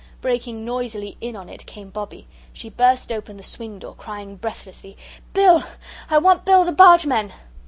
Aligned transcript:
Breaking 0.19 0.65
noisily 0.65 1.15
in 1.21 1.35
on 1.35 1.47
it 1.47 1.67
came 1.67 1.91
Bobbie. 1.91 2.27
She 2.53 2.71
burst 2.71 3.11
open 3.11 3.37
the 3.37 3.43
swing 3.43 3.77
door 3.77 3.93
crying 3.93 4.35
breathlessly: 4.35 4.97
"Bill! 5.33 5.63
I 6.09 6.17
want 6.17 6.43
Bill 6.43 6.63
the 6.63 6.71
Bargeman." 6.71 7.31